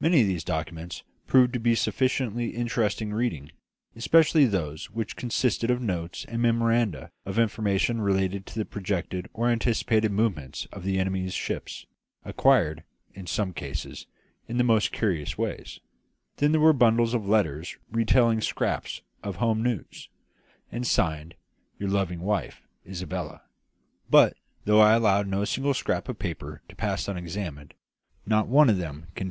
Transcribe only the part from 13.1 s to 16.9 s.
in some cases, in the most curious way. Then there were